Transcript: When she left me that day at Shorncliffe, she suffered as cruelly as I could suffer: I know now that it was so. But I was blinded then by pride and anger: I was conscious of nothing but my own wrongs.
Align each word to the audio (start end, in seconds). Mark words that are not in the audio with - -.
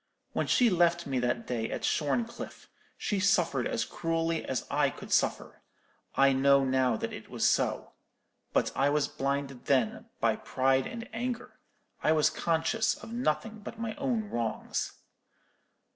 When 0.33 0.47
she 0.47 0.71
left 0.71 1.05
me 1.05 1.19
that 1.19 1.45
day 1.45 1.69
at 1.69 1.85
Shorncliffe, 1.85 2.67
she 2.97 3.19
suffered 3.19 3.67
as 3.67 3.85
cruelly 3.85 4.43
as 4.43 4.65
I 4.71 4.89
could 4.89 5.11
suffer: 5.11 5.61
I 6.15 6.33
know 6.33 6.63
now 6.65 6.97
that 6.97 7.13
it 7.13 7.29
was 7.29 7.47
so. 7.47 7.91
But 8.51 8.75
I 8.75 8.89
was 8.89 9.07
blinded 9.07 9.65
then 9.65 10.07
by 10.19 10.37
pride 10.37 10.87
and 10.87 11.07
anger: 11.13 11.59
I 12.01 12.13
was 12.13 12.31
conscious 12.31 12.95
of 12.95 13.13
nothing 13.13 13.59
but 13.59 13.77
my 13.77 13.93
own 13.97 14.23
wrongs. 14.31 14.93